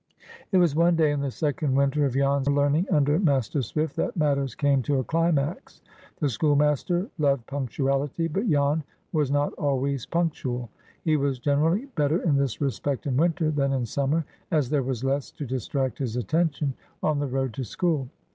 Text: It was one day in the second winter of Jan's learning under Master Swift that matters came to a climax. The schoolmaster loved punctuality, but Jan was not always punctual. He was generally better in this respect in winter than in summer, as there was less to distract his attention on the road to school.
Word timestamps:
It 0.51 0.57
was 0.57 0.73
one 0.73 0.95
day 0.95 1.11
in 1.11 1.19
the 1.19 1.29
second 1.29 1.75
winter 1.75 2.05
of 2.07 2.15
Jan's 2.15 2.49
learning 2.49 2.87
under 2.91 3.19
Master 3.19 3.61
Swift 3.61 3.95
that 3.97 4.17
matters 4.17 4.55
came 4.55 4.81
to 4.81 4.97
a 4.97 5.03
climax. 5.03 5.83
The 6.19 6.27
schoolmaster 6.27 7.07
loved 7.19 7.45
punctuality, 7.45 8.27
but 8.27 8.49
Jan 8.49 8.83
was 9.13 9.29
not 9.29 9.53
always 9.59 10.07
punctual. 10.07 10.71
He 11.03 11.17
was 11.17 11.37
generally 11.37 11.85
better 11.95 12.19
in 12.23 12.35
this 12.35 12.59
respect 12.59 13.05
in 13.05 13.15
winter 13.15 13.51
than 13.51 13.73
in 13.73 13.85
summer, 13.85 14.25
as 14.49 14.71
there 14.71 14.81
was 14.81 15.03
less 15.03 15.29
to 15.33 15.45
distract 15.45 15.99
his 15.99 16.15
attention 16.15 16.73
on 17.03 17.19
the 17.19 17.27
road 17.27 17.53
to 17.53 17.63
school. 17.63 18.09